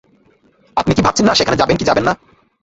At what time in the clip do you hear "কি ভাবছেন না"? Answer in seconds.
0.95-1.33